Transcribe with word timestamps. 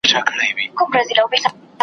چي 0.09 0.13
هر 0.17 0.25
ځای 0.37 0.51
به 0.57 0.63
کار 0.77 0.87
پیدا 0.91 1.03
سو 1.07 1.13
دی 1.31 1.37
تیار 1.37 1.47
وو. 1.55 1.69